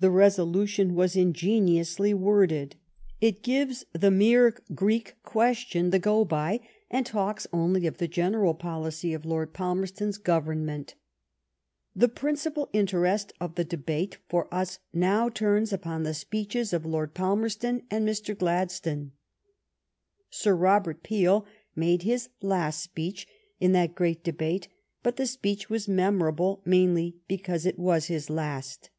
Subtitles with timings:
[0.00, 2.74] The resolution was ingeniously worded.
[3.20, 6.58] It gives the mere Greek question the go by,
[6.90, 10.96] and talks only of the general policy of Lord Palmer ston's Government.
[11.94, 17.14] The principal interest of the debate for us now turns upon the speeches of Lord
[17.14, 18.36] Palmerston and Mr.
[18.36, 19.12] Gladstone.
[20.30, 21.46] Sir Robert Peel
[21.76, 23.28] made his last speech
[23.60, 24.66] in that great debate,
[25.04, 28.90] but the speech was memorable mainly because it was his last.